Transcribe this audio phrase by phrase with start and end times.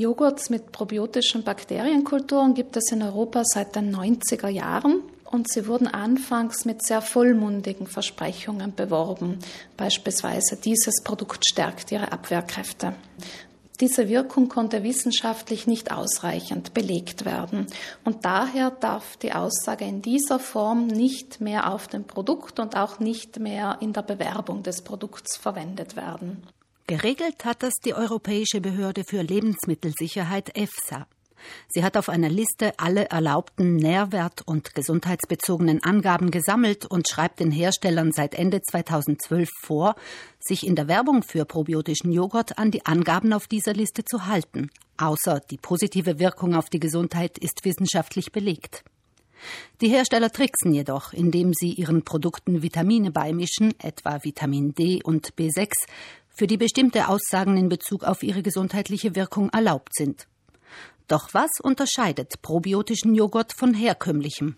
[0.00, 5.88] Joghurts mit probiotischen Bakterienkulturen gibt es in Europa seit den 90er Jahren und sie wurden
[5.88, 9.40] anfangs mit sehr vollmundigen Versprechungen beworben.
[9.76, 12.94] Beispielsweise dieses Produkt stärkt ihre Abwehrkräfte.
[13.80, 17.66] Diese Wirkung konnte wissenschaftlich nicht ausreichend belegt werden.
[18.02, 23.00] Und daher darf die Aussage in dieser Form nicht mehr auf dem Produkt und auch
[23.00, 26.42] nicht mehr in der Bewerbung des Produkts verwendet werden.
[26.90, 31.06] Geregelt hat das die Europäische Behörde für Lebensmittelsicherheit EFSA.
[31.68, 37.52] Sie hat auf einer Liste alle erlaubten nährwert- und gesundheitsbezogenen Angaben gesammelt und schreibt den
[37.52, 39.94] Herstellern seit Ende 2012 vor,
[40.40, 44.68] sich in der Werbung für probiotischen Joghurt an die Angaben auf dieser Liste zu halten.
[44.96, 48.82] Außer die positive Wirkung auf die Gesundheit ist wissenschaftlich belegt.
[49.80, 55.70] Die Hersteller tricksen jedoch, indem sie ihren Produkten Vitamine beimischen, etwa Vitamin D und B6,
[56.40, 60.26] für die bestimmte Aussagen in Bezug auf ihre gesundheitliche Wirkung erlaubt sind.
[61.06, 64.56] Doch was unterscheidet probiotischen Joghurt von herkömmlichem?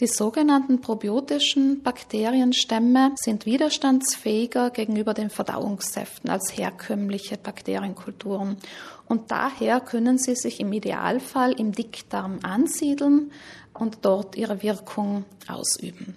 [0.00, 8.58] Die sogenannten probiotischen Bakterienstämme sind widerstandsfähiger gegenüber den Verdauungssäften als herkömmliche Bakterienkulturen.
[9.06, 13.32] Und daher können sie sich im Idealfall im Dickdarm ansiedeln
[13.72, 16.14] und dort ihre Wirkung ausüben.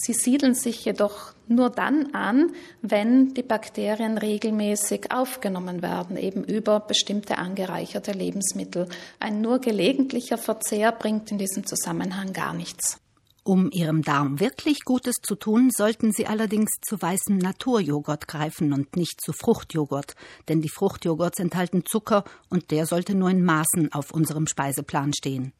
[0.00, 6.78] Sie siedeln sich jedoch nur dann an, wenn die Bakterien regelmäßig aufgenommen werden, eben über
[6.78, 8.88] bestimmte angereicherte Lebensmittel.
[9.18, 13.00] Ein nur gelegentlicher Verzehr bringt in diesem Zusammenhang gar nichts.
[13.42, 18.94] Um ihrem Darm wirklich Gutes zu tun, sollten Sie allerdings zu weißem Naturjoghurt greifen und
[18.94, 20.14] nicht zu Fruchtjoghurt,
[20.48, 25.54] denn die Fruchtjoghurts enthalten Zucker und der sollte nur in Maßen auf unserem Speiseplan stehen.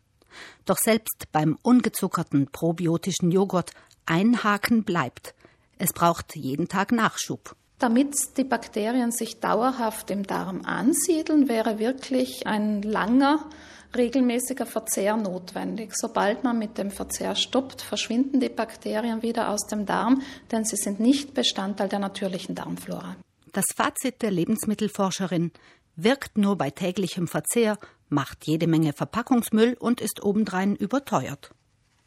[0.65, 3.71] Doch selbst beim ungezuckerten probiotischen Joghurt
[4.09, 5.35] ein Haken bleibt.
[5.79, 7.55] Es braucht jeden Tag Nachschub.
[7.79, 13.49] Damit die Bakterien sich dauerhaft im Darm ansiedeln, wäre wirklich ein langer,
[13.97, 15.93] regelmäßiger Verzehr notwendig.
[15.95, 20.77] Sobald man mit dem Verzehr stoppt, verschwinden die Bakterien wieder aus dem Darm, denn sie
[20.77, 23.17] sind nicht Bestandteil der natürlichen Darmflora.
[23.53, 25.53] Das Fazit der Lebensmittelforscherin
[25.95, 27.79] wirkt nur bei täglichem Verzehr,
[28.09, 31.53] macht jede Menge Verpackungsmüll und ist obendrein überteuert.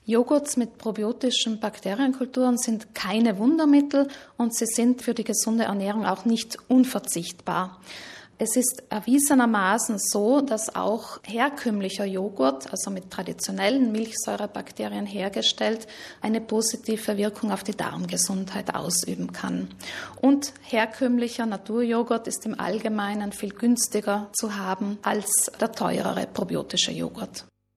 [0.06, 6.26] Joghurts mit probiotischen Bakterienkulturen sind keine Wundermittel und sie sind für die gesunde Ernährung auch
[6.26, 7.80] nicht unverzichtbar.
[8.44, 15.86] Es ist erwiesenermaßen so, dass auch herkömmlicher Joghurt, also mit traditionellen Milchsäurebakterien hergestellt,
[16.22, 19.68] eine positive Wirkung auf die Darmgesundheit ausüben kann.
[20.20, 27.46] Und herkömmlicher Naturjoghurt ist im Allgemeinen viel günstiger zu haben als der teurere probiotische Joghurt.